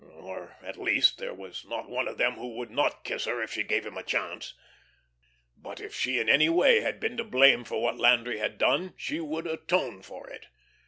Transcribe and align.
Or, 0.15 0.57
at 0.63 0.79
least, 0.81 1.19
there 1.19 1.35
was 1.35 1.63
not 1.63 1.87
one 1.87 2.07
of 2.07 2.17
them 2.17 2.33
who 2.33 2.55
would 2.55 2.71
not 2.71 3.03
kiss 3.03 3.25
her 3.25 3.39
if 3.39 3.51
she 3.51 3.61
gave 3.61 3.85
him 3.85 3.99
a 3.99 4.03
chance. 4.03 4.55
But 5.55 5.79
if 5.79 5.93
she, 5.93 6.17
in 6.19 6.27
any 6.27 6.49
way, 6.49 6.79
had 6.79 6.99
been 6.99 7.17
to 7.17 7.23
blame 7.23 7.63
for 7.63 7.79
what 7.83 7.99
Landry 7.99 8.39
had 8.39 8.57
done, 8.57 8.95
she 8.97 9.19
would 9.19 9.45
atone 9.45 10.01
for 10.01 10.27
it. 10.27 10.47